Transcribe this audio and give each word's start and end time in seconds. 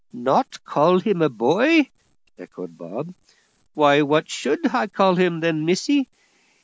"Not 0.11 0.63
call 0.65 0.97
him 0.99 1.21
a 1.21 1.29
boy?" 1.29 1.91
echoed 2.35 2.75
Bob; 2.75 3.13
"why, 3.75 4.01
what 4.01 4.31
should 4.31 4.73
I 4.73 4.87
call 4.87 5.13
him 5.13 5.41
then, 5.41 5.63
missie? 5.63 6.09